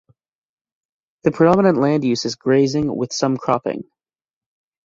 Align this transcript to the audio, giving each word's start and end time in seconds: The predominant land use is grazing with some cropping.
The 1.21 1.31
predominant 1.31 1.77
land 1.77 2.03
use 2.03 2.25
is 2.25 2.33
grazing 2.35 2.95
with 2.97 3.13
some 3.13 3.37
cropping. 3.37 3.83